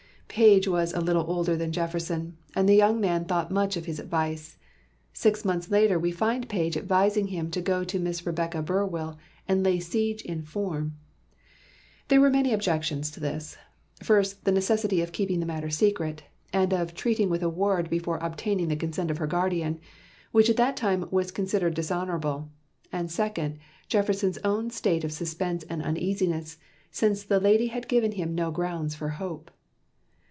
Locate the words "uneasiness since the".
25.83-27.41